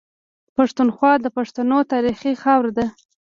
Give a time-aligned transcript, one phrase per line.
[0.55, 2.85] پښتونخوا د پښتنو تاريخي خاوره ده.